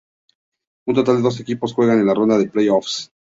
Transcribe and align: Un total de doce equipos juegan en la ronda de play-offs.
Un 0.89 0.95
total 0.95 1.17
de 1.17 1.21
doce 1.25 1.43
equipos 1.43 1.73
juegan 1.75 1.99
en 1.99 2.07
la 2.07 2.15
ronda 2.15 2.39
de 2.39 2.49
play-offs. 2.49 3.11